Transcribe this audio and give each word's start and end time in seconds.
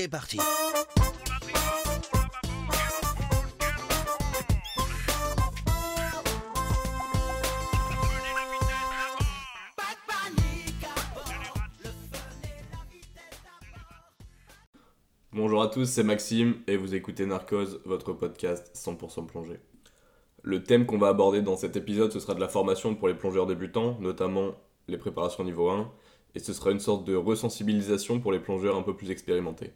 C'est 0.00 0.06
parti. 0.06 0.38
Bonjour 15.32 15.62
à 15.62 15.66
tous, 15.66 15.84
c'est 15.86 16.04
Maxime 16.04 16.54
et 16.68 16.76
vous 16.76 16.94
écoutez 16.94 17.26
Narcose, 17.26 17.80
votre 17.84 18.12
podcast 18.12 18.70
100% 18.76 19.26
plongée. 19.26 19.58
Le 20.44 20.62
thème 20.62 20.86
qu'on 20.86 20.98
va 20.98 21.08
aborder 21.08 21.42
dans 21.42 21.56
cet 21.56 21.74
épisode, 21.74 22.12
ce 22.12 22.20
sera 22.20 22.34
de 22.34 22.40
la 22.40 22.46
formation 22.46 22.94
pour 22.94 23.08
les 23.08 23.14
plongeurs 23.14 23.46
débutants, 23.46 23.98
notamment 23.98 24.52
les 24.86 24.96
préparations 24.96 25.42
niveau 25.42 25.70
1, 25.70 25.90
et 26.36 26.38
ce 26.38 26.52
sera 26.52 26.70
une 26.70 26.78
sorte 26.78 27.04
de 27.04 27.16
resensibilisation 27.16 28.20
pour 28.20 28.30
les 28.30 28.38
plongeurs 28.38 28.76
un 28.76 28.82
peu 28.82 28.94
plus 28.94 29.10
expérimentés. 29.10 29.72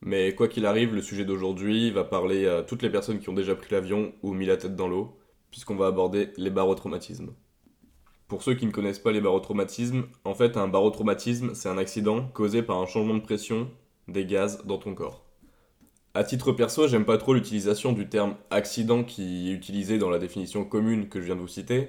Mais 0.00 0.34
quoi 0.34 0.48
qu'il 0.48 0.66
arrive, 0.66 0.94
le 0.94 1.02
sujet 1.02 1.24
d'aujourd'hui 1.24 1.90
va 1.90 2.04
parler 2.04 2.46
à 2.46 2.62
toutes 2.62 2.82
les 2.82 2.90
personnes 2.90 3.18
qui 3.18 3.28
ont 3.28 3.34
déjà 3.34 3.54
pris 3.54 3.72
l'avion 3.72 4.12
ou 4.22 4.32
mis 4.32 4.46
la 4.46 4.56
tête 4.56 4.76
dans 4.76 4.88
l'eau, 4.88 5.18
puisqu'on 5.50 5.76
va 5.76 5.86
aborder 5.86 6.30
les 6.36 6.50
barotraumatismes. 6.50 7.34
Pour 8.28 8.42
ceux 8.42 8.54
qui 8.54 8.66
ne 8.66 8.70
connaissent 8.70 8.98
pas 8.98 9.12
les 9.12 9.20
barotraumatismes, 9.20 10.04
en 10.24 10.34
fait 10.34 10.56
un 10.56 10.68
barotraumatisme 10.68 11.54
c'est 11.54 11.68
un 11.68 11.78
accident 11.78 12.28
causé 12.34 12.62
par 12.62 12.78
un 12.78 12.86
changement 12.86 13.14
de 13.14 13.22
pression 13.22 13.70
des 14.06 14.26
gaz 14.26 14.64
dans 14.66 14.78
ton 14.78 14.94
corps. 14.94 15.24
À 16.14 16.24
titre 16.24 16.52
perso, 16.52 16.88
j'aime 16.88 17.04
pas 17.04 17.18
trop 17.18 17.34
l'utilisation 17.34 17.92
du 17.92 18.08
terme 18.08 18.36
accident 18.50 19.04
qui 19.04 19.50
est 19.50 19.52
utilisé 19.52 19.98
dans 19.98 20.10
la 20.10 20.18
définition 20.18 20.64
commune 20.64 21.08
que 21.08 21.20
je 21.20 21.26
viens 21.26 21.36
de 21.36 21.40
vous 21.40 21.48
citer. 21.48 21.88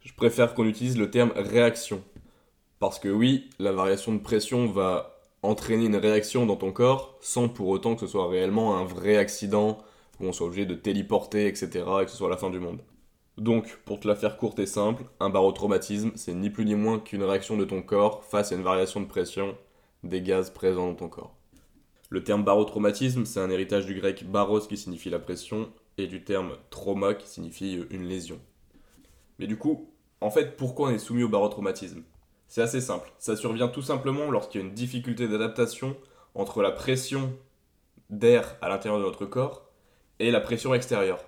Je 0.00 0.12
préfère 0.14 0.54
qu'on 0.54 0.66
utilise 0.66 0.98
le 0.98 1.10
terme 1.10 1.32
réaction. 1.36 2.02
Parce 2.80 2.98
que 2.98 3.08
oui, 3.08 3.50
la 3.58 3.72
variation 3.72 4.12
de 4.12 4.18
pression 4.18 4.66
va 4.66 5.17
entraîner 5.42 5.86
une 5.86 5.96
réaction 5.96 6.46
dans 6.46 6.56
ton 6.56 6.72
corps 6.72 7.16
sans 7.20 7.48
pour 7.48 7.68
autant 7.68 7.94
que 7.94 8.00
ce 8.00 8.06
soit 8.06 8.28
réellement 8.28 8.76
un 8.76 8.84
vrai 8.84 9.16
accident 9.16 9.78
où 10.20 10.26
on 10.26 10.32
soit 10.32 10.46
obligé 10.46 10.66
de 10.66 10.74
téléporter, 10.74 11.46
etc. 11.46 11.84
et 12.00 12.04
que 12.04 12.10
ce 12.10 12.16
soit 12.16 12.30
la 12.30 12.36
fin 12.36 12.50
du 12.50 12.58
monde. 12.58 12.80
Donc, 13.36 13.78
pour 13.84 14.00
te 14.00 14.08
la 14.08 14.16
faire 14.16 14.36
courte 14.36 14.58
et 14.58 14.66
simple, 14.66 15.04
un 15.20 15.30
barotraumatisme, 15.30 16.10
c'est 16.16 16.34
ni 16.34 16.50
plus 16.50 16.64
ni 16.64 16.74
moins 16.74 16.98
qu'une 16.98 17.22
réaction 17.22 17.56
de 17.56 17.64
ton 17.64 17.82
corps 17.82 18.24
face 18.24 18.50
à 18.50 18.56
une 18.56 18.62
variation 18.62 19.00
de 19.00 19.06
pression 19.06 19.56
des 20.02 20.22
gaz 20.22 20.50
présents 20.50 20.88
dans 20.88 20.94
ton 20.94 21.08
corps. 21.08 21.34
Le 22.10 22.24
terme 22.24 22.42
barotraumatisme, 22.42 23.24
c'est 23.26 23.38
un 23.38 23.50
héritage 23.50 23.86
du 23.86 23.94
grec 23.94 24.28
baros 24.28 24.66
qui 24.66 24.76
signifie 24.76 25.10
la 25.10 25.20
pression 25.20 25.68
et 25.98 26.08
du 26.08 26.24
terme 26.24 26.56
trauma 26.70 27.14
qui 27.14 27.28
signifie 27.28 27.84
une 27.90 28.04
lésion. 28.04 28.40
Mais 29.38 29.46
du 29.46 29.56
coup, 29.56 29.88
en 30.20 30.30
fait, 30.30 30.56
pourquoi 30.56 30.88
on 30.88 30.92
est 30.92 30.98
soumis 30.98 31.22
au 31.22 31.28
barotraumatisme? 31.28 32.02
C'est 32.48 32.62
assez 32.62 32.80
simple. 32.80 33.12
Ça 33.18 33.36
survient 33.36 33.68
tout 33.68 33.82
simplement 33.82 34.30
lorsqu'il 34.30 34.60
y 34.60 34.64
a 34.64 34.66
une 34.66 34.74
difficulté 34.74 35.28
d'adaptation 35.28 35.96
entre 36.34 36.62
la 36.62 36.70
pression 36.70 37.32
d'air 38.10 38.56
à 38.62 38.68
l'intérieur 38.68 38.98
de 38.98 39.04
notre 39.04 39.26
corps 39.26 39.68
et 40.18 40.30
la 40.30 40.40
pression 40.40 40.74
extérieure. 40.74 41.20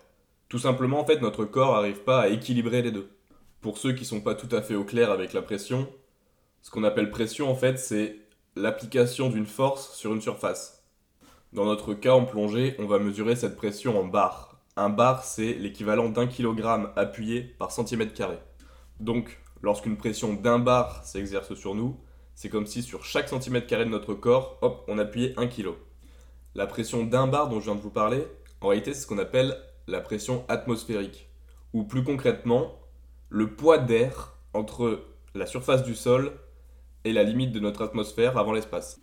Tout 0.49 0.59
simplement, 0.59 0.99
en 0.99 1.05
fait, 1.05 1.21
notre 1.21 1.45
corps 1.45 1.75
n'arrive 1.75 2.01
pas 2.01 2.23
à 2.23 2.29
équilibrer 2.29 2.83
les 2.83 2.91
deux. 2.91 3.11
Pour 3.61 3.79
ceux 3.79 3.93
qui 3.93 4.05
sont 4.05 4.23
pas 4.23 4.35
tout 4.35 4.55
à 4.55 4.63
fait 4.63 4.75
au 4.75 4.85
clair 4.85 5.11
avec 5.11 5.33
la 5.33 5.43
pression, 5.43 5.87
ce 6.63 6.71
qu'on 6.71 6.85
appelle 6.85 7.11
pression, 7.11 7.51
en 7.51 7.55
fait, 7.55 7.79
c'est 7.79 8.17
l'application 8.57 9.29
d'une 9.29 9.47
force 9.47 9.95
sur 9.95 10.15
une 10.15 10.21
surface. 10.21 10.83
Dans 11.53 11.67
notre 11.67 11.95
cas 11.95 12.15
en 12.15 12.25
plongée, 12.25 12.75
on 12.79 12.87
va 12.87 12.99
mesurer 12.99 13.37
cette 13.37 13.57
pression 13.57 13.99
en 14.01 14.05
bar. 14.05 14.61
Un 14.77 14.89
bar, 14.89 15.25
c'est 15.25 15.53
l'équivalent 15.53 16.09
d'un 16.09 16.27
kilogramme 16.27 16.91
appuyé 16.97 17.43
par 17.43 17.73
centimètre 17.73 18.15
carré. 18.15 18.39
Donc, 18.99 19.39
lorsqu'une 19.63 19.97
pression 19.97 20.35
d'un 20.35 20.59
bar 20.59 21.05
s'exerce 21.05 21.55
sur 21.55 21.75
nous, 21.75 21.99
c'est 22.35 22.49
comme 22.49 22.67
si 22.67 22.83
sur 22.83 23.05
chaque 23.05 23.29
centimètre 23.29 23.67
carré 23.67 23.85
de 23.85 23.91
notre 23.91 24.15
corps, 24.15 24.59
hop, 24.63 24.85
on 24.89 24.99
appuyait 24.99 25.35
un 25.37 25.47
kilo. 25.47 25.77
La 26.55 26.67
pression 26.67 27.05
d'un 27.05 27.27
bar 27.27 27.49
dont 27.49 27.61
je 27.61 27.67
viens 27.67 27.75
de 27.75 27.81
vous 27.81 27.91
parler, 27.91 28.27
en 28.61 28.69
réalité, 28.69 28.95
c'est 28.95 29.03
ce 29.03 29.07
qu'on 29.07 29.19
appelle 29.19 29.57
la 29.87 30.01
pression 30.01 30.45
atmosphérique. 30.49 31.29
Ou 31.73 31.85
plus 31.85 32.03
concrètement, 32.03 32.81
le 33.29 33.55
poids 33.55 33.79
d'air 33.79 34.37
entre 34.55 35.05
la 35.35 35.47
surface 35.47 35.85
du 35.85 35.95
sol 35.95 36.33
et 37.05 37.13
la 37.13 37.23
limite 37.23 37.53
de 37.53 37.61
notre 37.61 37.83
atmosphère 37.83 38.37
avant 38.39 38.53
l'espace. 38.53 39.01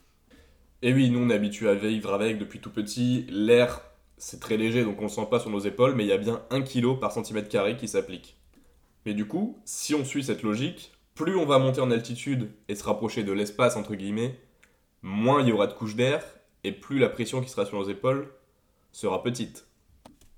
Et 0.81 0.94
oui, 0.94 1.09
nous 1.09 1.19
on 1.19 1.29
est 1.29 1.35
habitué 1.35 1.69
à 1.69 1.73
vivre 1.73 2.13
avec 2.13 2.38
depuis 2.38 2.59
tout 2.59 2.72
petit, 2.72 3.25
l'air 3.29 3.81
c'est 4.17 4.40
très 4.40 4.57
léger 4.57 4.84
donc 4.84 5.00
on 5.00 5.06
ne 5.06 5.09
sent 5.09 5.28
pas 5.29 5.40
sur 5.40 5.50
nos 5.50 5.59
épaules, 5.59 5.94
mais 5.96 6.03
il 6.03 6.07
y 6.07 6.13
a 6.13 6.17
bien 6.17 6.41
1 6.50 6.62
kg 6.62 7.00
par 7.00 7.12
centimètre 7.12 7.50
carré 7.50 7.78
qui 7.78 7.88
s'applique. 7.88 8.37
Mais 9.07 9.13
du 9.13 9.25
coup, 9.25 9.57
si 9.63 9.95
on 9.95 10.03
suit 10.03 10.25
cette 10.25 10.44
logique, 10.44 10.91
plus 11.16 11.38
on 11.38 11.45
va 11.45 11.59
monter 11.59 11.79
en 11.79 11.91
altitude 11.91 12.50
et 12.68 12.75
se 12.75 12.84
rapprocher 12.84 13.23
de 13.23 13.31
l'espace 13.31 13.78
entre 13.78 13.95
guillemets, 13.95 14.38
moins 15.01 15.41
il 15.41 15.47
y 15.47 15.53
aura 15.53 15.68
de 15.68 15.72
couches 15.72 15.95
d'air 15.95 16.25
et 16.66 16.73
plus 16.73 17.00
la 17.00 17.07
pression 17.07 17.40
qui 17.40 17.50
sera 17.50 17.66
sur 17.66 17.79
nos 17.79 17.88
épaules 17.88 18.28
sera 18.91 19.23
petite. 19.23 19.66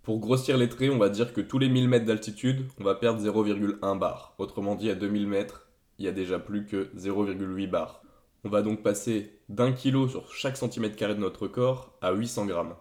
Pour 0.04 0.20
grossir 0.20 0.56
les 0.56 0.70
traits, 0.70 0.92
on 0.92 1.00
va 1.00 1.10
dire 1.10 1.34
que 1.34 1.42
tous 1.42 1.58
les 1.58 1.68
1000 1.68 1.90
mètres 1.90 2.06
d'altitude, 2.06 2.68
on 2.80 2.84
va 2.84 2.94
perdre 2.94 3.20
0,1 3.20 3.98
bar. 3.98 4.36
Autrement 4.38 4.76
dit, 4.76 4.92
à 4.92 4.96
2000 4.96 5.26
mètres, 5.26 5.68
il 5.98 6.06
y 6.06 6.08
a 6.08 6.12
déjà 6.12 6.38
plus 6.38 6.68
que 6.68 6.92
0,8 6.96 7.68
bar. 7.72 8.04
On 8.44 8.50
va 8.50 8.62
donc 8.62 8.84
passer 8.84 9.40
d'un 9.50 9.72
kilo 9.72 10.08
sur 10.08 10.32
chaque 10.32 10.58
centimètre 10.58 10.96
carré 10.96 11.16
de 11.16 11.22
notre 11.22 11.48
corps 11.48 11.98
à 12.04 12.12
800 12.12 12.46
grammes. 12.46 12.76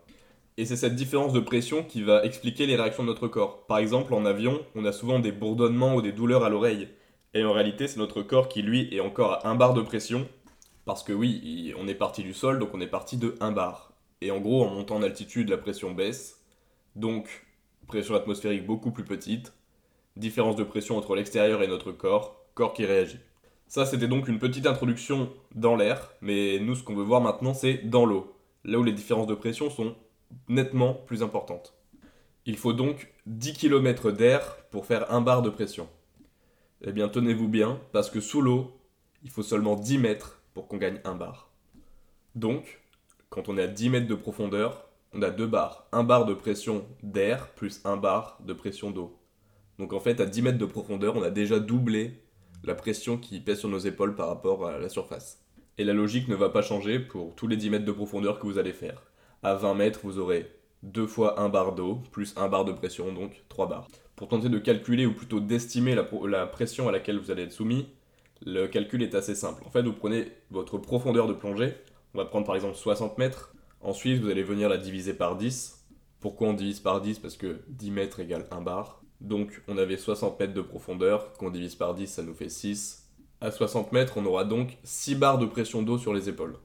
Et 0.58 0.64
c'est 0.64 0.74
cette 0.74 0.96
différence 0.96 1.32
de 1.32 1.38
pression 1.38 1.84
qui 1.84 2.02
va 2.02 2.24
expliquer 2.24 2.66
les 2.66 2.74
réactions 2.74 3.04
de 3.04 3.08
notre 3.08 3.28
corps. 3.28 3.64
Par 3.68 3.78
exemple, 3.78 4.12
en 4.12 4.26
avion, 4.26 4.60
on 4.74 4.84
a 4.84 4.90
souvent 4.90 5.20
des 5.20 5.30
bourdonnements 5.30 5.94
ou 5.94 6.02
des 6.02 6.10
douleurs 6.10 6.42
à 6.42 6.48
l'oreille. 6.48 6.88
Et 7.32 7.44
en 7.44 7.52
réalité, 7.52 7.86
c'est 7.86 8.00
notre 8.00 8.22
corps 8.22 8.48
qui, 8.48 8.62
lui, 8.62 8.92
est 8.92 8.98
encore 8.98 9.34
à 9.34 9.48
1 9.48 9.54
bar 9.54 9.72
de 9.72 9.82
pression. 9.82 10.28
Parce 10.84 11.04
que 11.04 11.12
oui, 11.12 11.72
on 11.78 11.86
est 11.86 11.94
parti 11.94 12.24
du 12.24 12.34
sol, 12.34 12.58
donc 12.58 12.70
on 12.74 12.80
est 12.80 12.88
parti 12.88 13.16
de 13.16 13.36
1 13.40 13.52
bar. 13.52 13.92
Et 14.20 14.32
en 14.32 14.40
gros, 14.40 14.64
en 14.64 14.70
montant 14.70 14.96
en 14.96 15.02
altitude, 15.04 15.48
la 15.48 15.58
pression 15.58 15.92
baisse. 15.92 16.44
Donc, 16.96 17.46
pression 17.86 18.16
atmosphérique 18.16 18.66
beaucoup 18.66 18.90
plus 18.90 19.04
petite. 19.04 19.52
Différence 20.16 20.56
de 20.56 20.64
pression 20.64 20.98
entre 20.98 21.14
l'extérieur 21.14 21.62
et 21.62 21.68
notre 21.68 21.92
corps 21.92 22.34
corps 22.54 22.72
qui 22.72 22.84
réagit. 22.84 23.20
Ça, 23.68 23.86
c'était 23.86 24.08
donc 24.08 24.26
une 24.26 24.40
petite 24.40 24.66
introduction 24.66 25.30
dans 25.54 25.76
l'air, 25.76 26.10
mais 26.20 26.58
nous, 26.58 26.74
ce 26.74 26.82
qu'on 26.82 26.96
veut 26.96 27.04
voir 27.04 27.20
maintenant, 27.20 27.54
c'est 27.54 27.88
dans 27.88 28.04
l'eau, 28.04 28.34
là 28.64 28.80
où 28.80 28.82
les 28.82 28.92
différences 28.92 29.28
de 29.28 29.34
pression 29.34 29.70
sont 29.70 29.94
nettement 30.48 30.94
plus 30.94 31.22
importantes. 31.22 31.74
Il 32.46 32.56
faut 32.56 32.72
donc 32.72 33.12
10 33.26 33.52
km 33.54 34.10
d'air 34.10 34.56
pour 34.70 34.86
faire 34.86 35.12
un 35.12 35.20
bar 35.20 35.42
de 35.42 35.50
pression. 35.50 35.88
Eh 36.82 36.92
bien, 36.92 37.08
tenez-vous 37.08 37.48
bien, 37.48 37.80
parce 37.92 38.08
que 38.10 38.20
sous 38.20 38.40
l'eau, 38.40 38.80
il 39.22 39.30
faut 39.30 39.42
seulement 39.42 39.76
10 39.76 39.98
mètres 39.98 40.40
pour 40.54 40.68
qu'on 40.68 40.76
gagne 40.76 41.00
un 41.04 41.14
bar. 41.14 41.50
Donc, 42.34 42.80
quand 43.30 43.48
on 43.48 43.58
est 43.58 43.62
à 43.62 43.68
10 43.68 43.90
mètres 43.90 44.06
de 44.06 44.14
profondeur, 44.14 44.88
on 45.12 45.22
a 45.22 45.30
deux 45.30 45.46
bars. 45.46 45.86
Un 45.92 46.04
bar 46.04 46.26
de 46.26 46.34
pression 46.34 46.86
d'air 47.02 47.48
plus 47.54 47.80
un 47.84 47.96
bar 47.96 48.38
de 48.44 48.52
pression 48.52 48.90
d'eau. 48.90 49.18
Donc 49.78 49.92
en 49.92 50.00
fait, 50.00 50.20
à 50.20 50.26
10 50.26 50.42
mètres 50.42 50.58
de 50.58 50.66
profondeur, 50.66 51.16
on 51.16 51.22
a 51.22 51.30
déjà 51.30 51.58
doublé 51.58 52.22
la 52.64 52.74
pression 52.74 53.16
qui 53.16 53.40
pèse 53.40 53.60
sur 53.60 53.68
nos 53.68 53.78
épaules 53.78 54.14
par 54.14 54.28
rapport 54.28 54.66
à 54.66 54.78
la 54.78 54.88
surface. 54.88 55.44
Et 55.78 55.84
la 55.84 55.92
logique 55.92 56.28
ne 56.28 56.34
va 56.34 56.48
pas 56.48 56.62
changer 56.62 56.98
pour 56.98 57.34
tous 57.34 57.46
les 57.46 57.56
10 57.56 57.70
mètres 57.70 57.84
de 57.84 57.92
profondeur 57.92 58.40
que 58.40 58.46
vous 58.46 58.58
allez 58.58 58.72
faire. 58.72 59.07
À 59.42 59.54
20 59.54 59.74
mètres, 59.74 60.00
vous 60.02 60.18
aurez 60.18 60.50
deux 60.82 61.06
fois 61.06 61.40
un 61.40 61.48
bar 61.48 61.74
d'eau, 61.74 62.00
plus 62.10 62.34
un 62.36 62.48
bar 62.48 62.64
de 62.64 62.72
pression, 62.72 63.12
donc 63.12 63.44
3 63.48 63.68
bars. 63.68 63.88
Pour 64.16 64.26
tenter 64.26 64.48
de 64.48 64.58
calculer, 64.58 65.06
ou 65.06 65.14
plutôt 65.14 65.38
d'estimer 65.38 65.94
la, 65.94 66.08
la, 66.26 66.46
pression 66.46 66.88
à 66.88 66.92
laquelle 66.92 67.18
vous 67.18 67.30
allez 67.30 67.44
être 67.44 67.52
soumis, 67.52 67.86
le 68.44 68.66
calcul 68.66 69.02
est 69.02 69.14
assez 69.14 69.36
simple. 69.36 69.62
En 69.64 69.70
fait, 69.70 69.82
vous 69.82 69.92
prenez 69.92 70.32
votre 70.50 70.78
profondeur 70.78 71.28
de 71.28 71.34
plongée, 71.34 71.74
on 72.14 72.18
va 72.18 72.24
prendre 72.24 72.46
par 72.46 72.56
exemple 72.56 72.74
60 72.74 73.16
mètres, 73.18 73.54
ensuite 73.80 74.20
vous 74.20 74.28
allez 74.28 74.42
venir 74.42 74.68
la 74.68 74.76
diviser 74.76 75.14
par 75.14 75.36
10. 75.36 75.86
Pourquoi 76.20 76.48
on 76.48 76.54
divise 76.54 76.80
par 76.80 77.00
10 77.00 77.20
Parce 77.20 77.36
que 77.36 77.60
10 77.68 77.92
mètres 77.92 78.18
égale 78.18 78.46
1 78.50 78.60
bar. 78.60 79.02
Donc 79.20 79.62
on 79.68 79.78
avait 79.78 79.96
60 79.96 80.38
mètres 80.40 80.54
de 80.54 80.62
profondeur, 80.62 81.32
qu'on 81.34 81.50
divise 81.50 81.76
par 81.76 81.94
10, 81.94 82.08
ça 82.08 82.22
nous 82.22 82.34
fait 82.34 82.48
6. 82.48 83.08
À 83.40 83.52
60 83.52 83.92
mètres, 83.92 84.14
on 84.16 84.26
aura 84.26 84.44
donc 84.44 84.78
6 84.82 85.14
bars 85.14 85.38
de 85.38 85.46
pression 85.46 85.82
d'eau 85.82 85.96
sur 85.96 86.12
les 86.12 86.28
épaules. 86.28 86.56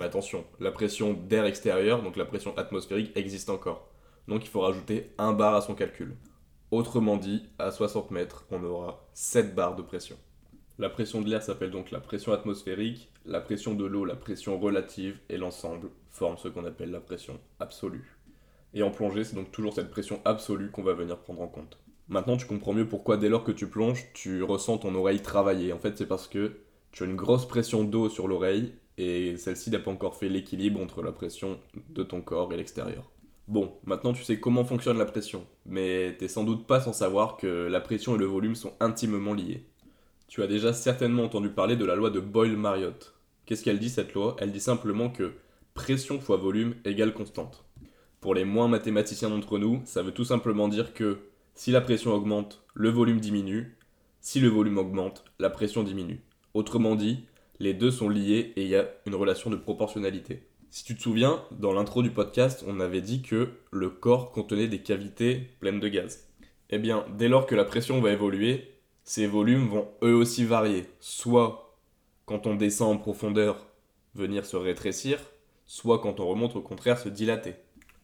Mais 0.00 0.06
attention, 0.06 0.46
la 0.60 0.72
pression 0.72 1.12
d'air 1.12 1.44
extérieur, 1.44 2.02
donc 2.02 2.16
la 2.16 2.24
pression 2.24 2.56
atmosphérique, 2.56 3.14
existe 3.16 3.50
encore. 3.50 3.86
Donc 4.28 4.46
il 4.46 4.48
faut 4.48 4.62
rajouter 4.62 5.10
1 5.18 5.34
bar 5.34 5.54
à 5.54 5.60
son 5.60 5.74
calcul. 5.74 6.16
Autrement 6.70 7.18
dit, 7.18 7.42
à 7.58 7.70
60 7.70 8.10
mètres, 8.10 8.46
on 8.50 8.64
aura 8.64 9.06
7 9.12 9.54
bars 9.54 9.76
de 9.76 9.82
pression. 9.82 10.16
La 10.78 10.88
pression 10.88 11.20
de 11.20 11.28
l'air 11.28 11.42
s'appelle 11.42 11.70
donc 11.70 11.90
la 11.90 12.00
pression 12.00 12.32
atmosphérique, 12.32 13.12
la 13.26 13.42
pression 13.42 13.74
de 13.74 13.84
l'eau 13.84 14.06
la 14.06 14.16
pression 14.16 14.58
relative, 14.58 15.18
et 15.28 15.36
l'ensemble 15.36 15.90
forme 16.08 16.38
ce 16.38 16.48
qu'on 16.48 16.64
appelle 16.64 16.92
la 16.92 17.00
pression 17.00 17.38
absolue. 17.58 18.16
Et 18.72 18.82
en 18.82 18.90
plongée, 18.90 19.24
c'est 19.24 19.36
donc 19.36 19.52
toujours 19.52 19.74
cette 19.74 19.90
pression 19.90 20.22
absolue 20.24 20.70
qu'on 20.70 20.82
va 20.82 20.94
venir 20.94 21.18
prendre 21.18 21.42
en 21.42 21.48
compte. 21.48 21.76
Maintenant, 22.08 22.38
tu 22.38 22.46
comprends 22.46 22.72
mieux 22.72 22.88
pourquoi 22.88 23.18
dès 23.18 23.28
lors 23.28 23.44
que 23.44 23.52
tu 23.52 23.68
plonges, 23.68 24.06
tu 24.14 24.42
ressens 24.42 24.78
ton 24.78 24.94
oreille 24.94 25.20
travailler. 25.20 25.74
En 25.74 25.78
fait, 25.78 25.98
c'est 25.98 26.06
parce 26.06 26.26
que 26.26 26.52
tu 26.90 27.02
as 27.02 27.06
une 27.06 27.16
grosse 27.16 27.46
pression 27.46 27.84
d'eau 27.84 28.08
sur 28.08 28.28
l'oreille 28.28 28.72
et 29.00 29.36
celle-ci 29.36 29.70
n'a 29.70 29.78
pas 29.78 29.90
encore 29.90 30.16
fait 30.16 30.28
l'équilibre 30.28 30.80
entre 30.80 31.02
la 31.02 31.12
pression 31.12 31.58
de 31.88 32.02
ton 32.02 32.20
corps 32.20 32.52
et 32.52 32.56
l'extérieur. 32.56 33.10
Bon, 33.48 33.72
maintenant 33.84 34.12
tu 34.12 34.22
sais 34.22 34.38
comment 34.38 34.64
fonctionne 34.64 34.98
la 34.98 35.06
pression, 35.06 35.46
mais 35.66 36.16
t'es 36.18 36.28
sans 36.28 36.44
doute 36.44 36.66
pas 36.66 36.80
sans 36.80 36.92
savoir 36.92 37.36
que 37.36 37.66
la 37.68 37.80
pression 37.80 38.14
et 38.14 38.18
le 38.18 38.26
volume 38.26 38.54
sont 38.54 38.74
intimement 38.78 39.34
liés. 39.34 39.64
Tu 40.28 40.42
as 40.42 40.46
déjà 40.46 40.72
certainement 40.72 41.24
entendu 41.24 41.48
parler 41.48 41.76
de 41.76 41.84
la 41.84 41.96
loi 41.96 42.10
de 42.10 42.20
Boyle-Marriott. 42.20 43.14
Qu'est-ce 43.46 43.64
qu'elle 43.64 43.80
dit 43.80 43.88
cette 43.88 44.14
loi? 44.14 44.36
Elle 44.38 44.52
dit 44.52 44.60
simplement 44.60 45.10
que 45.10 45.32
pression 45.74 46.20
fois 46.20 46.36
volume 46.36 46.74
égale 46.84 47.12
constante. 47.12 47.64
Pour 48.20 48.34
les 48.34 48.44
moins 48.44 48.68
mathématiciens 48.68 49.30
d'entre 49.30 49.58
nous, 49.58 49.80
ça 49.84 50.02
veut 50.02 50.12
tout 50.12 50.24
simplement 50.24 50.68
dire 50.68 50.94
que 50.94 51.18
si 51.54 51.72
la 51.72 51.80
pression 51.80 52.12
augmente, 52.12 52.62
le 52.74 52.90
volume 52.90 53.18
diminue, 53.18 53.76
si 54.20 54.38
le 54.38 54.48
volume 54.48 54.78
augmente, 54.78 55.24
la 55.38 55.50
pression 55.50 55.82
diminue. 55.82 56.20
Autrement 56.54 56.94
dit, 56.94 57.24
les 57.60 57.74
deux 57.74 57.90
sont 57.90 58.08
liés 58.08 58.52
et 58.56 58.62
il 58.62 58.68
y 58.68 58.76
a 58.76 58.88
une 59.06 59.14
relation 59.14 59.50
de 59.50 59.56
proportionnalité. 59.56 60.42
Si 60.70 60.82
tu 60.82 60.96
te 60.96 61.02
souviens, 61.02 61.44
dans 61.52 61.72
l'intro 61.74 62.02
du 62.02 62.10
podcast, 62.10 62.64
on 62.66 62.80
avait 62.80 63.02
dit 63.02 63.22
que 63.22 63.50
le 63.70 63.90
corps 63.90 64.32
contenait 64.32 64.66
des 64.66 64.80
cavités 64.80 65.50
pleines 65.60 65.78
de 65.78 65.88
gaz. 65.88 66.28
Eh 66.70 66.78
bien, 66.78 67.04
dès 67.18 67.28
lors 67.28 67.46
que 67.46 67.54
la 67.54 67.64
pression 67.64 68.00
va 68.00 68.12
évoluer, 68.12 68.70
ces 69.04 69.26
volumes 69.26 69.68
vont 69.68 69.88
eux 70.02 70.14
aussi 70.14 70.44
varier. 70.44 70.86
Soit 71.00 71.76
quand 72.24 72.46
on 72.46 72.54
descend 72.54 72.96
en 72.96 72.98
profondeur, 72.98 73.66
venir 74.14 74.46
se 74.46 74.56
rétrécir, 74.56 75.18
soit 75.66 75.98
quand 75.98 76.18
on 76.18 76.28
remonte 76.28 76.56
au 76.56 76.62
contraire 76.62 76.98
se 76.98 77.08
dilater. 77.08 77.56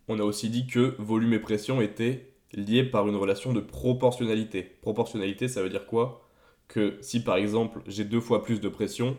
On 0.09 0.19
a 0.19 0.25
aussi 0.25 0.51
dit 0.51 0.67
que 0.67 0.97
volume 0.99 1.33
et 1.33 1.39
pression 1.39 1.81
étaient 1.81 2.31
liés 2.53 2.85
par 2.85 3.09
une 3.09 3.17
relation 3.17 3.53
de 3.53 3.61
proportionnalité. 3.61 4.63
Proportionnalité, 4.83 5.49
ça 5.49 5.63
veut 5.63 5.71
dire 5.71 5.87
quoi? 5.87 6.29
Que 6.69 6.99
si 7.01 7.23
par 7.23 7.37
exemple 7.37 7.81
j'ai 7.87 8.05
deux 8.05 8.21
fois 8.21 8.43
plus 8.43 8.61
de 8.61 8.69
pression, 8.69 9.17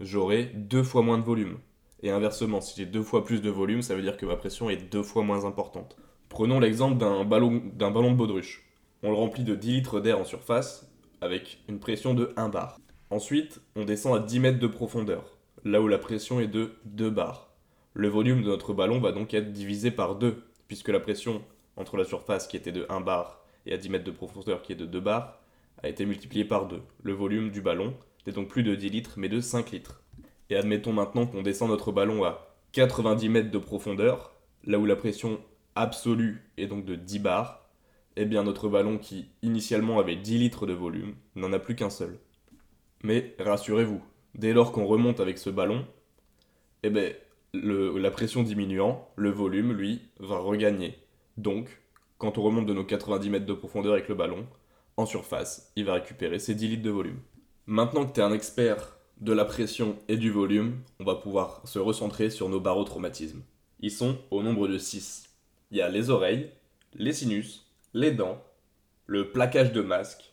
j'aurai 0.00 0.44
deux 0.44 0.82
fois 0.82 1.02
moins 1.02 1.18
de 1.18 1.24
volume. 1.24 1.58
Et 2.02 2.10
inversement, 2.10 2.60
si 2.60 2.74
j'ai 2.76 2.86
deux 2.86 3.02
fois 3.02 3.24
plus 3.24 3.42
de 3.42 3.50
volume, 3.50 3.82
ça 3.82 3.94
veut 3.94 4.02
dire 4.02 4.16
que 4.16 4.26
ma 4.26 4.36
pression 4.36 4.70
est 4.70 4.76
deux 4.76 5.02
fois 5.02 5.24
moins 5.24 5.44
importante. 5.44 5.96
Prenons 6.28 6.60
l'exemple 6.60 6.98
d'un 6.98 7.24
ballon, 7.24 7.60
de 7.60 8.14
baudruche. 8.14 8.64
On 9.02 9.10
le 9.10 9.16
remplit 9.16 9.44
de 9.44 9.54
10 9.54 9.72
litres 9.72 10.00
d'air 10.00 10.18
en 10.18 10.24
surface 10.24 10.92
avec 11.20 11.58
une 11.68 11.80
pression 11.80 12.14
de 12.14 12.32
1 12.36 12.48
bar. 12.48 12.78
Ensuite, 13.10 13.60
on 13.74 13.84
descend 13.84 14.16
à 14.16 14.20
10 14.20 14.40
mètres 14.40 14.58
de 14.58 14.66
profondeur, 14.66 15.36
là 15.64 15.80
où 15.80 15.88
la 15.88 15.98
pression 15.98 16.40
est 16.40 16.48
de 16.48 16.72
2 16.84 17.10
bars. 17.10 17.50
Le 17.94 18.08
volume 18.08 18.42
de 18.42 18.48
notre 18.48 18.74
ballon 18.74 19.00
va 19.00 19.12
donc 19.12 19.34
être 19.34 19.52
divisé 19.52 19.90
par 19.90 20.16
2, 20.16 20.44
puisque 20.68 20.88
la 20.88 21.00
pression 21.00 21.42
entre 21.76 21.96
la 21.96 22.04
surface 22.04 22.46
qui 22.46 22.56
était 22.56 22.72
de 22.72 22.86
1 22.88 23.00
bar 23.00 23.40
et 23.66 23.72
à 23.72 23.76
10 23.76 23.88
mètres 23.88 24.04
de 24.04 24.10
profondeur 24.10 24.62
qui 24.62 24.72
est 24.72 24.76
de 24.76 24.86
2 24.86 25.00
bars 25.00 25.40
a 25.82 25.88
été 25.88 26.04
multiplié 26.06 26.44
par 26.44 26.66
2. 26.66 26.80
Le 27.02 27.12
volume 27.12 27.50
du 27.50 27.60
ballon 27.60 27.94
donc 28.32 28.48
plus 28.48 28.62
de 28.62 28.74
10 28.74 28.88
litres 28.90 29.14
mais 29.16 29.28
de 29.28 29.40
5 29.40 29.70
litres. 29.70 30.02
Et 30.50 30.56
admettons 30.56 30.92
maintenant 30.92 31.26
qu'on 31.26 31.42
descend 31.42 31.68
notre 31.68 31.92
ballon 31.92 32.24
à 32.24 32.54
90 32.72 33.28
mètres 33.28 33.50
de 33.50 33.58
profondeur, 33.58 34.34
là 34.64 34.78
où 34.78 34.86
la 34.86 34.96
pression 34.96 35.40
absolue 35.74 36.42
est 36.56 36.66
donc 36.66 36.84
de 36.84 36.94
10 36.94 37.18
bars, 37.20 37.68
eh 38.16 38.24
bien 38.24 38.42
notre 38.42 38.68
ballon 38.68 38.98
qui 38.98 39.28
initialement 39.42 39.98
avait 39.98 40.16
10 40.16 40.38
litres 40.38 40.66
de 40.66 40.72
volume 40.72 41.14
n'en 41.36 41.52
a 41.52 41.58
plus 41.58 41.76
qu'un 41.76 41.90
seul. 41.90 42.18
Mais 43.02 43.34
rassurez-vous, 43.38 44.02
dès 44.34 44.52
lors 44.52 44.72
qu'on 44.72 44.86
remonte 44.86 45.20
avec 45.20 45.38
ce 45.38 45.50
ballon, 45.50 45.86
eh 46.82 46.90
bien, 46.90 47.10
la 47.54 48.10
pression 48.10 48.42
diminuant, 48.42 49.08
le 49.16 49.30
volume, 49.30 49.72
lui, 49.72 50.02
va 50.18 50.38
regagner. 50.38 50.98
Donc, 51.36 51.80
quand 52.18 52.38
on 52.38 52.42
remonte 52.42 52.66
de 52.66 52.74
nos 52.74 52.84
90 52.84 53.30
mètres 53.30 53.46
de 53.46 53.52
profondeur 53.52 53.92
avec 53.92 54.08
le 54.08 54.14
ballon, 54.14 54.46
en 54.96 55.06
surface, 55.06 55.72
il 55.76 55.84
va 55.84 55.94
récupérer 55.94 56.40
ses 56.40 56.54
10 56.54 56.68
litres 56.68 56.82
de 56.82 56.90
volume. 56.90 57.20
Maintenant 57.70 58.06
que 58.06 58.14
tu 58.14 58.20
es 58.20 58.22
un 58.22 58.32
expert 58.32 58.96
de 59.20 59.34
la 59.34 59.44
pression 59.44 59.98
et 60.08 60.16
du 60.16 60.30
volume, 60.30 60.78
on 61.00 61.04
va 61.04 61.16
pouvoir 61.16 61.60
se 61.66 61.78
recentrer 61.78 62.30
sur 62.30 62.48
nos 62.48 62.60
barotraumatismes. 62.60 63.42
Ils 63.80 63.90
sont 63.90 64.16
au 64.30 64.42
nombre 64.42 64.68
de 64.68 64.78
6. 64.78 65.28
Il 65.70 65.76
y 65.76 65.82
a 65.82 65.90
les 65.90 66.08
oreilles, 66.08 66.50
les 66.94 67.12
sinus, 67.12 67.70
les 67.92 68.10
dents, 68.10 68.42
le 69.04 69.32
plaquage 69.32 69.74
de 69.74 69.82
masque, 69.82 70.32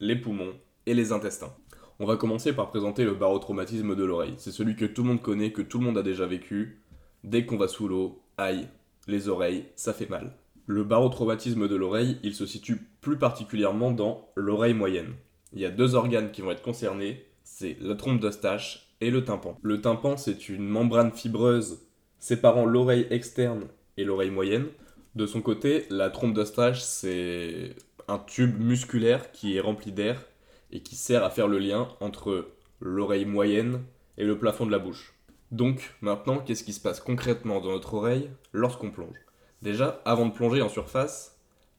les 0.00 0.16
poumons 0.16 0.52
et 0.84 0.92
les 0.92 1.12
intestins. 1.12 1.56
On 1.98 2.04
va 2.04 2.18
commencer 2.18 2.52
par 2.52 2.68
présenter 2.68 3.04
le 3.04 3.14
barotraumatisme 3.14 3.96
de 3.96 4.04
l'oreille. 4.04 4.34
C'est 4.36 4.52
celui 4.52 4.76
que 4.76 4.84
tout 4.84 5.02
le 5.02 5.08
monde 5.08 5.22
connaît, 5.22 5.52
que 5.52 5.62
tout 5.62 5.78
le 5.78 5.86
monde 5.86 5.96
a 5.96 6.02
déjà 6.02 6.26
vécu. 6.26 6.82
Dès 7.24 7.46
qu'on 7.46 7.56
va 7.56 7.68
sous 7.68 7.88
l'eau, 7.88 8.20
aïe, 8.36 8.68
les 9.08 9.30
oreilles, 9.30 9.64
ça 9.76 9.94
fait 9.94 10.10
mal. 10.10 10.36
Le 10.66 10.84
barotraumatisme 10.84 11.68
de 11.68 11.76
l'oreille, 11.76 12.18
il 12.22 12.34
se 12.34 12.44
situe 12.44 12.86
plus 13.00 13.16
particulièrement 13.16 13.92
dans 13.92 14.28
l'oreille 14.36 14.74
moyenne. 14.74 15.14
Il 15.56 15.62
y 15.62 15.64
a 15.64 15.70
deux 15.70 15.94
organes 15.94 16.32
qui 16.32 16.42
vont 16.42 16.50
être 16.50 16.60
concernés, 16.60 17.24
c'est 17.42 17.78
la 17.80 17.94
trompe 17.94 18.20
d'Eustache 18.20 18.94
et 19.00 19.10
le 19.10 19.24
tympan. 19.24 19.58
Le 19.62 19.80
tympan, 19.80 20.18
c'est 20.18 20.50
une 20.50 20.68
membrane 20.68 21.12
fibreuse 21.12 21.78
séparant 22.18 22.66
l'oreille 22.66 23.06
externe 23.08 23.64
et 23.96 24.04
l'oreille 24.04 24.30
moyenne. 24.30 24.66
De 25.14 25.24
son 25.24 25.40
côté, 25.40 25.86
la 25.88 26.10
trompe 26.10 26.34
d'Eustache, 26.34 26.82
c'est 26.82 27.74
un 28.06 28.18
tube 28.18 28.60
musculaire 28.60 29.32
qui 29.32 29.56
est 29.56 29.60
rempli 29.60 29.92
d'air 29.92 30.26
et 30.72 30.82
qui 30.82 30.94
sert 30.94 31.24
à 31.24 31.30
faire 31.30 31.48
le 31.48 31.58
lien 31.58 31.88
entre 32.00 32.50
l'oreille 32.80 33.24
moyenne 33.24 33.82
et 34.18 34.24
le 34.24 34.38
plafond 34.38 34.66
de 34.66 34.72
la 34.72 34.78
bouche. 34.78 35.14
Donc, 35.52 35.94
maintenant, 36.02 36.36
qu'est-ce 36.36 36.64
qui 36.64 36.74
se 36.74 36.80
passe 36.80 37.00
concrètement 37.00 37.62
dans 37.62 37.70
notre 37.70 37.94
oreille 37.94 38.28
lorsqu'on 38.52 38.90
plonge? 38.90 39.16
Déjà, 39.62 40.02
avant 40.04 40.26
de 40.26 40.34
plonger 40.34 40.60
en 40.60 40.68
surface, 40.68 41.35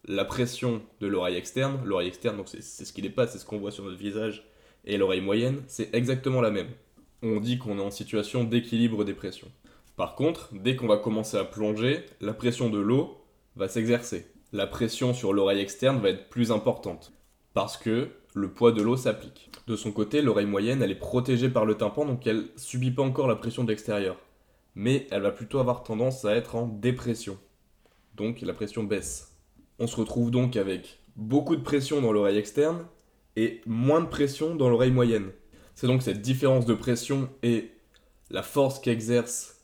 la 0.07 0.25
pression 0.25 0.81
de 1.01 1.07
l'oreille 1.07 1.35
externe, 1.35 1.79
l'oreille 1.83 2.07
externe, 2.07 2.37
donc 2.37 2.47
c'est 2.47 2.61
ce 2.61 2.93
qui 2.93 3.01
dépasse, 3.01 3.33
c'est 3.33 3.39
ce 3.39 3.45
qu'on 3.45 3.59
voit 3.59 3.71
sur 3.71 3.83
notre 3.83 3.97
visage, 3.97 4.47
et 4.85 4.97
l'oreille 4.97 5.21
moyenne, 5.21 5.63
c'est 5.67 5.93
exactement 5.93 6.41
la 6.41 6.51
même. 6.51 6.69
On 7.23 7.39
dit 7.39 7.57
qu'on 7.57 7.77
est 7.77 7.83
en 7.83 7.91
situation 7.91 8.43
d'équilibre 8.43 9.03
des 9.03 9.13
pressions. 9.13 9.51
Par 9.97 10.15
contre, 10.15 10.49
dès 10.53 10.75
qu'on 10.75 10.87
va 10.87 10.97
commencer 10.97 11.37
à 11.37 11.43
plonger, 11.43 12.05
la 12.21 12.33
pression 12.33 12.69
de 12.69 12.77
l'eau 12.77 13.17
va 13.55 13.67
s'exercer. 13.67 14.27
La 14.53 14.67
pression 14.67 15.13
sur 15.13 15.33
l'oreille 15.33 15.59
externe 15.59 15.99
va 15.99 16.09
être 16.09 16.29
plus 16.29 16.51
importante 16.51 17.11
parce 17.53 17.75
que 17.75 18.09
le 18.35 18.51
poids 18.51 18.71
de 18.71 18.83
l'eau 18.83 18.95
s'applique. 18.95 19.49
De 19.65 19.75
son 19.75 19.91
côté, 19.91 20.21
l'oreille 20.21 20.45
moyenne, 20.45 20.83
elle 20.83 20.91
est 20.91 20.95
protégée 20.95 21.49
par 21.49 21.65
le 21.65 21.73
tympan, 21.75 22.05
donc 22.05 22.25
elle 22.27 22.49
subit 22.55 22.91
pas 22.91 23.01
encore 23.01 23.27
la 23.27 23.35
pression 23.35 23.63
de 23.63 23.69
l'extérieur. 23.69 24.17
Mais 24.75 25.07
elle 25.09 25.23
va 25.23 25.31
plutôt 25.31 25.57
avoir 25.57 25.81
tendance 25.81 26.23
à 26.23 26.35
être 26.35 26.55
en 26.55 26.67
dépression. 26.67 27.39
Donc 28.15 28.41
la 28.41 28.53
pression 28.53 28.83
baisse. 28.83 29.36
On 29.79 29.87
se 29.87 29.95
retrouve 29.95 30.31
donc 30.31 30.55
avec 30.55 30.99
beaucoup 31.15 31.55
de 31.55 31.61
pression 31.61 32.01
dans 32.01 32.11
l'oreille 32.11 32.37
externe 32.37 32.85
et 33.35 33.61
moins 33.65 34.01
de 34.01 34.07
pression 34.07 34.55
dans 34.55 34.69
l'oreille 34.69 34.91
moyenne. 34.91 35.31
C'est 35.75 35.87
donc 35.87 36.01
cette 36.01 36.21
différence 36.21 36.65
de 36.65 36.73
pression 36.73 37.29
et 37.43 37.69
la 38.31 38.41
force 38.41 38.79
qu'exerce 38.79 39.61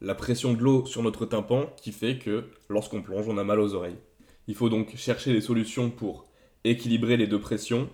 la 0.00 0.14
pression 0.14 0.54
de 0.54 0.62
l'eau 0.62 0.86
sur 0.86 1.02
notre 1.02 1.26
tympan 1.26 1.66
qui 1.76 1.92
fait 1.92 2.18
que 2.18 2.44
lorsqu'on 2.70 3.02
plonge, 3.02 3.28
on 3.28 3.36
a 3.36 3.44
mal 3.44 3.60
aux 3.60 3.74
oreilles. 3.74 3.98
Il 4.46 4.54
faut 4.54 4.70
donc 4.70 4.96
chercher 4.96 5.32
des 5.34 5.42
solutions 5.42 5.90
pour 5.90 6.26
équilibrer 6.64 7.18
les 7.18 7.26
deux 7.26 7.40
pressions, 7.40 7.90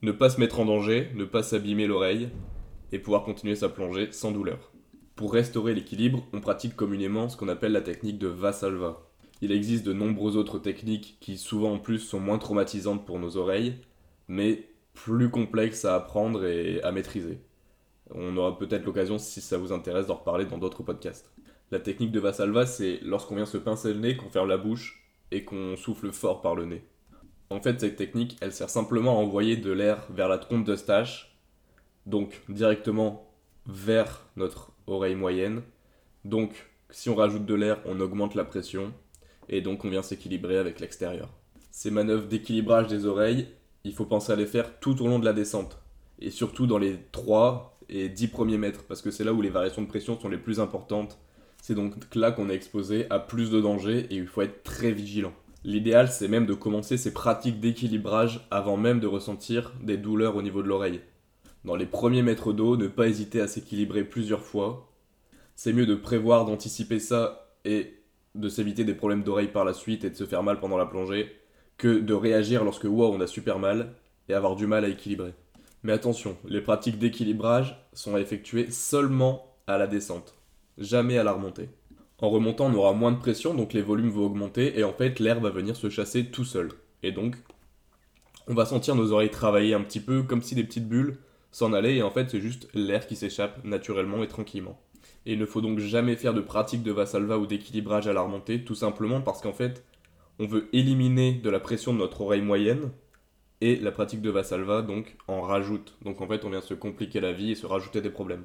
ne 0.00 0.12
pas 0.12 0.30
se 0.30 0.40
mettre 0.40 0.60
en 0.60 0.64
danger, 0.64 1.10
ne 1.14 1.24
pas 1.24 1.42
s'abîmer 1.42 1.86
l'oreille 1.86 2.30
et 2.92 2.98
pouvoir 2.98 3.24
continuer 3.24 3.54
sa 3.54 3.68
plongée 3.68 4.08
sans 4.12 4.32
douleur. 4.32 4.72
Pour 5.14 5.34
restaurer 5.34 5.74
l'équilibre, 5.74 6.26
on 6.32 6.40
pratique 6.40 6.74
communément 6.74 7.28
ce 7.28 7.36
qu'on 7.36 7.48
appelle 7.48 7.72
la 7.72 7.82
technique 7.82 8.18
de 8.18 8.28
Vasalva. 8.28 9.09
Il 9.42 9.52
existe 9.52 9.86
de 9.86 9.92
nombreuses 9.92 10.36
autres 10.36 10.58
techniques 10.58 11.16
qui 11.20 11.38
souvent 11.38 11.72
en 11.72 11.78
plus 11.78 11.98
sont 11.98 12.20
moins 12.20 12.38
traumatisantes 12.38 13.06
pour 13.06 13.18
nos 13.18 13.36
oreilles, 13.36 13.76
mais 14.28 14.68
plus 14.92 15.30
complexe 15.30 15.84
à 15.84 15.94
apprendre 15.94 16.44
et 16.44 16.82
à 16.82 16.92
maîtriser. 16.92 17.40
On 18.12 18.36
aura 18.36 18.58
peut-être 18.58 18.84
l'occasion, 18.84 19.18
si 19.18 19.40
ça 19.40 19.56
vous 19.56 19.72
intéresse, 19.72 20.06
d'en 20.06 20.16
reparler 20.16 20.44
dans 20.44 20.58
d'autres 20.58 20.82
podcasts. 20.82 21.30
La 21.70 21.78
technique 21.78 22.10
de 22.10 22.20
Vassalva, 22.20 22.66
c'est 22.66 22.98
lorsqu'on 23.02 23.36
vient 23.36 23.46
se 23.46 23.56
pincer 23.56 23.94
le 23.94 24.00
nez, 24.00 24.16
qu'on 24.16 24.28
ferme 24.28 24.48
la 24.48 24.58
bouche 24.58 25.04
et 25.30 25.44
qu'on 25.44 25.76
souffle 25.76 26.10
fort 26.12 26.42
par 26.42 26.54
le 26.54 26.66
nez. 26.66 26.84
En 27.48 27.60
fait, 27.60 27.80
cette 27.80 27.96
technique, 27.96 28.36
elle 28.40 28.52
sert 28.52 28.70
simplement 28.70 29.12
à 29.12 29.22
envoyer 29.22 29.56
de 29.56 29.70
l'air 29.70 30.06
vers 30.10 30.28
la 30.28 30.38
trompe 30.38 30.64
d'Eustache, 30.64 31.38
donc 32.06 32.42
directement 32.48 33.32
vers 33.66 34.26
notre 34.36 34.72
oreille 34.86 35.14
moyenne. 35.14 35.62
Donc, 36.24 36.68
si 36.90 37.08
on 37.08 37.14
rajoute 37.14 37.46
de 37.46 37.54
l'air, 37.54 37.80
on 37.86 38.00
augmente 38.00 38.34
la 38.34 38.44
pression, 38.44 38.92
et 39.50 39.60
donc 39.60 39.84
on 39.84 39.90
vient 39.90 40.02
s'équilibrer 40.02 40.56
avec 40.56 40.80
l'extérieur. 40.80 41.28
Ces 41.70 41.90
manœuvres 41.90 42.26
d'équilibrage 42.26 42.86
des 42.86 43.04
oreilles, 43.04 43.48
il 43.84 43.92
faut 43.92 44.06
penser 44.06 44.32
à 44.32 44.36
les 44.36 44.46
faire 44.46 44.78
tout 44.80 45.02
au 45.02 45.08
long 45.08 45.18
de 45.18 45.24
la 45.24 45.32
descente. 45.32 45.78
Et 46.20 46.30
surtout 46.30 46.66
dans 46.66 46.78
les 46.78 46.96
3 47.12 47.78
et 47.88 48.08
10 48.08 48.28
premiers 48.28 48.58
mètres, 48.58 48.84
parce 48.86 49.02
que 49.02 49.10
c'est 49.10 49.24
là 49.24 49.32
où 49.32 49.42
les 49.42 49.50
variations 49.50 49.82
de 49.82 49.88
pression 49.88 50.18
sont 50.18 50.28
les 50.28 50.38
plus 50.38 50.60
importantes. 50.60 51.18
C'est 51.62 51.74
donc 51.74 51.94
là 52.14 52.30
qu'on 52.30 52.48
est 52.48 52.54
exposé 52.54 53.06
à 53.10 53.18
plus 53.18 53.50
de 53.50 53.60
dangers 53.60 54.06
et 54.10 54.16
il 54.16 54.26
faut 54.26 54.42
être 54.42 54.62
très 54.62 54.92
vigilant. 54.92 55.32
L'idéal, 55.64 56.08
c'est 56.08 56.28
même 56.28 56.46
de 56.46 56.54
commencer 56.54 56.96
ces 56.96 57.12
pratiques 57.12 57.60
d'équilibrage 57.60 58.46
avant 58.50 58.76
même 58.76 59.00
de 59.00 59.06
ressentir 59.06 59.74
des 59.82 59.96
douleurs 59.96 60.36
au 60.36 60.42
niveau 60.42 60.62
de 60.62 60.68
l'oreille. 60.68 61.00
Dans 61.64 61.76
les 61.76 61.86
premiers 61.86 62.22
mètres 62.22 62.52
d'eau, 62.52 62.76
ne 62.76 62.86
pas 62.86 63.08
hésiter 63.08 63.40
à 63.40 63.48
s'équilibrer 63.48 64.04
plusieurs 64.04 64.44
fois. 64.44 64.90
C'est 65.56 65.74
mieux 65.74 65.84
de 65.84 65.94
prévoir, 65.94 66.46
d'anticiper 66.46 66.98
ça 66.98 67.50
et 67.66 67.99
de 68.34 68.48
s'éviter 68.48 68.84
des 68.84 68.94
problèmes 68.94 69.22
d'oreille 69.22 69.48
par 69.48 69.64
la 69.64 69.72
suite 69.72 70.04
et 70.04 70.10
de 70.10 70.14
se 70.14 70.24
faire 70.24 70.42
mal 70.42 70.60
pendant 70.60 70.78
la 70.78 70.86
plongée 70.86 71.32
que 71.76 71.98
de 71.98 72.14
réagir 72.14 72.64
lorsque 72.64 72.84
wow, 72.84 73.12
on 73.12 73.20
a 73.20 73.26
super 73.26 73.58
mal 73.58 73.94
et 74.28 74.34
avoir 74.34 74.56
du 74.56 74.66
mal 74.66 74.84
à 74.84 74.88
équilibrer. 74.88 75.34
Mais 75.82 75.92
attention, 75.92 76.36
les 76.44 76.60
pratiques 76.60 76.98
d'équilibrage 76.98 77.76
sont 77.92 78.14
à 78.14 78.20
effectuer 78.20 78.70
seulement 78.70 79.56
à 79.66 79.78
la 79.78 79.86
descente, 79.86 80.34
jamais 80.78 81.16
à 81.18 81.24
la 81.24 81.32
remontée. 81.32 81.70
En 82.18 82.28
remontant, 82.28 82.66
on 82.66 82.74
aura 82.74 82.92
moins 82.92 83.12
de 83.12 83.18
pression, 83.18 83.54
donc 83.54 83.72
les 83.72 83.80
volumes 83.80 84.10
vont 84.10 84.26
augmenter 84.26 84.78
et 84.78 84.84
en 84.84 84.92
fait 84.92 85.20
l'air 85.20 85.40
va 85.40 85.48
venir 85.48 85.74
se 85.74 85.88
chasser 85.88 86.26
tout 86.26 86.44
seul. 86.44 86.68
Et 87.02 87.12
donc, 87.12 87.36
on 88.46 88.54
va 88.54 88.66
sentir 88.66 88.94
nos 88.94 89.12
oreilles 89.12 89.30
travailler 89.30 89.72
un 89.72 89.80
petit 89.80 90.00
peu 90.00 90.22
comme 90.22 90.42
si 90.42 90.54
des 90.54 90.64
petites 90.64 90.88
bulles 90.88 91.16
s'en 91.50 91.72
allaient 91.72 91.96
et 91.96 92.02
en 92.02 92.10
fait 92.10 92.28
c'est 92.30 92.40
juste 92.40 92.68
l'air 92.74 93.06
qui 93.06 93.16
s'échappe 93.16 93.64
naturellement 93.64 94.22
et 94.22 94.28
tranquillement. 94.28 94.78
Et 95.26 95.34
il 95.34 95.38
ne 95.38 95.46
faut 95.46 95.60
donc 95.60 95.78
jamais 95.78 96.16
faire 96.16 96.34
de 96.34 96.40
pratique 96.40 96.82
de 96.82 96.92
Vassalva 96.92 97.38
ou 97.38 97.46
d'équilibrage 97.46 98.08
à 98.08 98.12
la 98.12 98.22
remontée, 98.22 98.64
tout 98.64 98.74
simplement 98.74 99.20
parce 99.20 99.40
qu'en 99.40 99.52
fait, 99.52 99.84
on 100.38 100.46
veut 100.46 100.68
éliminer 100.72 101.34
de 101.34 101.50
la 101.50 101.60
pression 101.60 101.92
de 101.92 101.98
notre 101.98 102.22
oreille 102.22 102.42
moyenne, 102.42 102.90
et 103.60 103.76
la 103.76 103.92
pratique 103.92 104.22
de 104.22 104.30
Vassalva 104.30 104.82
donc 104.82 105.16
en 105.28 105.42
rajoute. 105.42 105.96
Donc 106.02 106.20
en 106.20 106.26
fait, 106.26 106.44
on 106.44 106.50
vient 106.50 106.60
se 106.60 106.74
compliquer 106.74 107.20
la 107.20 107.32
vie 107.32 107.50
et 107.50 107.54
se 107.54 107.66
rajouter 107.66 108.00
des 108.00 108.10
problèmes. 108.10 108.44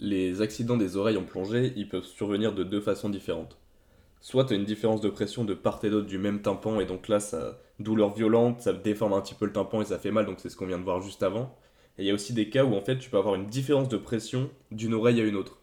Les 0.00 0.40
accidents 0.40 0.76
des 0.76 0.96
oreilles 0.96 1.16
en 1.16 1.24
plongée, 1.24 1.72
ils 1.76 1.88
peuvent 1.88 2.04
survenir 2.04 2.52
de 2.52 2.64
deux 2.64 2.80
façons 2.80 3.08
différentes. 3.08 3.58
Soit 4.20 4.44
tu 4.44 4.54
as 4.54 4.56
une 4.56 4.64
différence 4.64 5.00
de 5.00 5.10
pression 5.10 5.44
de 5.44 5.54
part 5.54 5.80
et 5.84 5.90
d'autre 5.90 6.06
du 6.06 6.18
même 6.18 6.42
tympan, 6.42 6.80
et 6.80 6.86
donc 6.86 7.08
là, 7.08 7.20
ça 7.20 7.60
douleur 7.78 8.14
violente, 8.14 8.60
ça 8.60 8.72
déforme 8.72 9.12
un 9.12 9.20
petit 9.20 9.34
peu 9.34 9.46
le 9.46 9.52
tympan 9.52 9.82
et 9.82 9.84
ça 9.84 9.98
fait 9.98 10.12
mal, 10.12 10.26
donc 10.26 10.38
c'est 10.38 10.48
ce 10.48 10.56
qu'on 10.56 10.66
vient 10.66 10.78
de 10.78 10.84
voir 10.84 11.00
juste 11.00 11.22
avant. 11.22 11.56
Et 11.98 12.02
il 12.02 12.06
y 12.06 12.10
a 12.10 12.14
aussi 12.14 12.32
des 12.32 12.48
cas 12.48 12.64
où 12.64 12.74
en 12.74 12.80
fait 12.80 12.98
tu 12.98 13.10
peux 13.10 13.18
avoir 13.18 13.34
une 13.34 13.46
différence 13.46 13.88
de 13.88 13.96
pression 13.96 14.50
d'une 14.70 14.94
oreille 14.94 15.20
à 15.20 15.24
une 15.24 15.36
autre. 15.36 15.61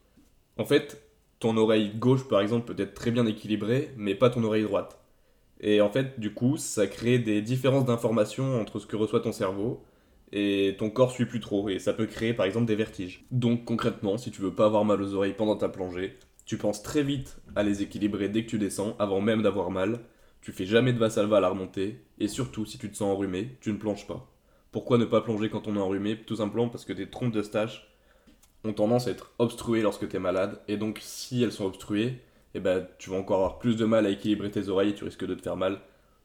En 0.60 0.66
fait, 0.66 1.02
ton 1.40 1.56
oreille 1.56 1.92
gauche 1.96 2.28
par 2.28 2.42
exemple 2.42 2.74
peut 2.74 2.84
être 2.84 2.94
très 2.94 3.12
bien 3.12 3.26
équilibrée, 3.26 3.94
mais 3.96 4.14
pas 4.14 4.30
ton 4.30 4.44
oreille 4.44 4.64
droite. 4.64 5.00
Et 5.62 5.80
en 5.80 5.90
fait, 5.90 6.20
du 6.20 6.34
coup, 6.34 6.58
ça 6.58 6.86
crée 6.86 7.18
des 7.18 7.42
différences 7.42 7.86
d'informations 7.86 8.60
entre 8.60 8.80
ce 8.80 8.86
que 8.86 8.98
reçoit 8.98 9.22
ton 9.22 9.32
cerveau 9.32 9.82
et 10.34 10.76
ton 10.78 10.90
corps 10.90 11.12
suit 11.12 11.26
plus 11.26 11.40
trop, 11.40 11.70
et 11.70 11.80
ça 11.80 11.94
peut 11.94 12.08
créer 12.08 12.34
par 12.34 12.46
exemple 12.46 12.66
des 12.66 12.76
vertiges. 12.76 13.26
Donc 13.32 13.64
concrètement, 13.64 14.18
si 14.18 14.32
tu 14.32 14.42
veux 14.42 14.54
pas 14.54 14.66
avoir 14.66 14.84
mal 14.84 15.02
aux 15.02 15.14
oreilles 15.14 15.34
pendant 15.34 15.56
ta 15.56 15.70
plongée, 15.70 16.18
tu 16.46 16.58
penses 16.58 16.84
très 16.84 17.04
vite 17.04 17.38
à 17.56 17.64
les 17.64 17.82
équilibrer 17.82 18.28
dès 18.28 18.44
que 18.44 18.50
tu 18.50 18.60
descends, 18.60 18.98
avant 19.00 19.22
même 19.22 19.42
d'avoir 19.42 19.72
mal, 19.72 20.02
tu 20.42 20.52
fais 20.52 20.66
jamais 20.66 20.92
de 20.92 21.00
Vassalva 21.00 21.38
à 21.38 21.40
la 21.40 21.50
remontée, 21.50 22.04
et 22.20 22.28
surtout 22.28 22.66
si 22.66 22.78
tu 22.78 22.92
te 22.92 22.98
sens 22.98 23.16
enrhumé, 23.16 23.58
tu 23.62 23.72
ne 23.72 23.78
plonges 23.78 24.08
pas. 24.08 24.30
Pourquoi 24.72 24.98
ne 24.98 25.06
pas 25.06 25.22
plonger 25.22 25.50
quand 25.50 25.68
on 25.68 25.78
est 25.78 25.80
enrhumé? 25.80 26.18
Tout 26.18 26.36
simplement 26.36 26.68
parce 26.68 26.84
que 26.84 26.94
tes 26.94 27.10
trompes 27.10 27.32
de 27.32 27.42
stage 27.42 27.89
ont 28.64 28.74
tendance 28.74 29.08
à 29.08 29.12
être 29.12 29.32
obstruées 29.40 29.82
lorsque 29.82 30.08
tu 30.08 30.16
es 30.16 30.20
malade, 30.20 30.60
et 30.68 30.78
donc 30.78 31.00
si 31.02 31.44
elles 31.44 31.52
sont 31.52 31.66
obstruées, 31.66 32.22
eh 32.54 32.60
ben, 32.60 32.88
tu 32.98 33.10
vas 33.10 33.18
encore 33.18 33.38
avoir 33.38 33.60
plus 33.60 33.78
de 33.78 33.86
mal 33.86 34.06
à 34.06 34.10
équilibrer 34.10 34.52
tes 34.52 34.70
oreilles 34.70 34.90
et 34.90 34.96
tu 34.96 35.04
risques 35.04 35.26
de 35.26 35.36
te 35.36 35.42
faire 35.42 35.58
mal. 35.58 35.80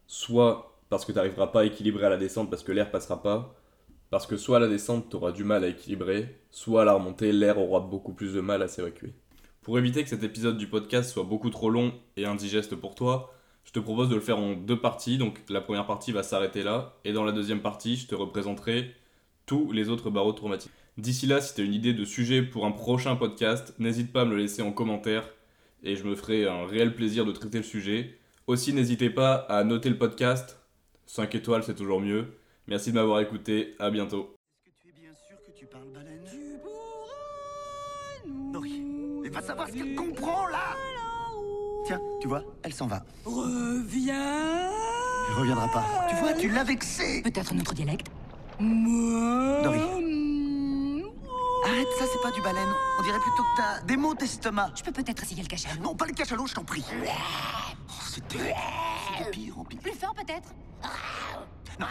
Soit 0.06 0.78
parce 0.88 1.04
que 1.04 1.12
tu 1.12 1.16
n'arriveras 1.16 1.48
pas 1.48 1.60
à 1.60 1.64
équilibrer 1.64 2.06
à 2.06 2.10
la 2.10 2.16
descente 2.16 2.50
parce 2.50 2.62
que 2.62 2.72
l'air 2.72 2.90
passera 2.90 3.22
pas, 3.22 3.54
parce 4.10 4.26
que 4.26 4.36
soit 4.36 4.58
à 4.58 4.60
la 4.60 4.68
descente 4.68 5.10
tu 5.10 5.16
auras 5.16 5.32
du 5.32 5.44
mal 5.44 5.64
à 5.64 5.68
équilibrer, 5.68 6.40
soit 6.50 6.82
à 6.82 6.84
la 6.84 6.94
remontée 6.94 7.32
l'air 7.32 7.58
aura 7.58 7.80
beaucoup 7.80 8.12
plus 8.12 8.34
de 8.34 8.40
mal 8.40 8.62
à 8.62 8.68
s'évacuer. 8.68 9.12
Pour 9.62 9.78
éviter 9.78 10.02
que 10.02 10.10
cet 10.10 10.22
épisode 10.22 10.58
du 10.58 10.66
podcast 10.66 11.10
soit 11.10 11.24
beaucoup 11.24 11.50
trop 11.50 11.70
long 11.70 11.94
et 12.16 12.26
indigeste 12.26 12.76
pour 12.76 12.94
toi, 12.94 13.32
je 13.64 13.72
te 13.72 13.78
propose 13.78 14.10
de 14.10 14.14
le 14.14 14.20
faire 14.20 14.38
en 14.38 14.52
deux 14.52 14.78
parties. 14.78 15.18
Donc 15.18 15.42
la 15.48 15.62
première 15.62 15.86
partie 15.86 16.12
va 16.12 16.22
s'arrêter 16.22 16.62
là, 16.62 16.94
et 17.04 17.12
dans 17.12 17.24
la 17.24 17.32
deuxième 17.32 17.60
partie, 17.60 17.96
je 17.96 18.06
te 18.06 18.14
représenterai 18.14 18.94
tous 19.46 19.72
les 19.72 19.88
autres 19.88 20.10
barreaux 20.10 20.32
traumatiques. 20.32 20.72
D'ici 20.96 21.26
là, 21.26 21.40
si 21.40 21.54
tu 21.54 21.60
as 21.60 21.64
une 21.64 21.74
idée 21.74 21.92
de 21.92 22.04
sujet 22.04 22.42
pour 22.42 22.66
un 22.66 22.70
prochain 22.70 23.16
podcast, 23.16 23.74
n'hésite 23.80 24.12
pas 24.12 24.22
à 24.22 24.24
me 24.24 24.30
le 24.30 24.42
laisser 24.42 24.62
en 24.62 24.70
commentaire 24.70 25.28
et 25.82 25.96
je 25.96 26.04
me 26.04 26.14
ferai 26.14 26.46
un 26.46 26.66
réel 26.66 26.94
plaisir 26.94 27.26
de 27.26 27.32
traiter 27.32 27.58
le 27.58 27.64
sujet. 27.64 28.18
Aussi, 28.46 28.72
n'hésitez 28.72 29.10
pas 29.10 29.34
à 29.34 29.64
noter 29.64 29.88
le 29.90 29.98
podcast. 29.98 30.58
5 31.06 31.34
étoiles, 31.34 31.64
c'est 31.64 31.74
toujours 31.74 32.00
mieux. 32.00 32.38
Merci 32.68 32.90
de 32.90 32.94
m'avoir 32.94 33.20
écouté. 33.20 33.74
À 33.80 33.90
bientôt. 33.90 34.36
Est-ce 34.64 34.70
que 34.70 34.82
tu 34.82 34.88
es 34.88 34.92
bien 34.92 35.12
sûr 35.14 35.36
que 35.44 35.58
tu 35.58 35.66
parles 35.66 35.88
baleine? 35.92 36.20
Mais 39.22 39.28
va 39.30 39.42
savoir 39.42 39.68
ce 39.68 39.72
qu'elle 39.72 39.94
comprend 39.96 40.46
là 40.46 40.76
Tiens, 41.86 42.00
tu 42.20 42.28
vois, 42.28 42.42
elle 42.62 42.72
s'en 42.72 42.86
va. 42.86 43.04
Reviens 43.24 44.70
Elle 45.28 45.34
reviendra 45.40 45.68
pas. 45.68 45.84
Tu 46.08 46.16
vois, 46.16 46.32
tu 46.34 46.48
l'as 46.50 46.64
vexée 46.64 47.20
Peut-être 47.22 47.52
notre 47.52 47.74
dialecte? 47.74 48.06
Nori. 48.60 49.80
Mm. 49.80 50.23
Arrête, 51.74 51.88
ça 51.98 52.04
c'est 52.06 52.22
pas 52.22 52.30
du 52.30 52.40
baleine. 52.40 52.68
On 53.00 53.02
dirait 53.02 53.18
plutôt 53.18 53.42
que 53.42 53.56
t'as 53.56 53.80
des 53.80 53.96
maux 53.96 54.14
d'estomac. 54.14 54.70
Je 54.76 54.84
peux 54.84 54.92
peut-être 54.92 55.24
essayer 55.24 55.42
le 55.42 55.48
cachalot 55.48 55.82
Non, 55.82 55.96
pas 55.96 56.06
le 56.06 56.12
cachalot, 56.12 56.46
je 56.46 56.54
t'en 56.54 56.62
prie. 56.62 56.84
Oh, 56.88 57.92
c'est 58.00 58.24
de... 58.32 58.38
c'est 58.38 59.24
de 59.24 59.30
pire 59.30 59.58
en 59.58 59.64
pire. 59.64 59.80
Plus 59.80 59.94
fort 59.94 60.14
peut-être 60.14 60.54
Non, 61.80 61.86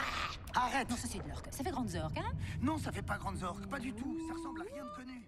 arrête 0.55 0.89
Non, 0.89 0.95
ça 0.95 1.07
c'est 1.11 1.21
de 1.21 1.27
l'orque. 1.27 1.47
Ça 1.51 1.65
fait 1.65 1.71
grande 1.71 1.93
orque, 2.01 2.17
hein 2.17 2.31
Non, 2.61 2.77
ça 2.77 2.93
fait 2.93 3.01
pas 3.01 3.17
grande 3.17 3.43
orque, 3.43 3.67
pas 3.67 3.79
du 3.79 3.91
tout. 3.91 4.17
Ça 4.29 4.35
ressemble 4.35 4.61
à 4.61 4.73
rien 4.73 4.85
de 4.85 4.95
connu. 4.95 5.21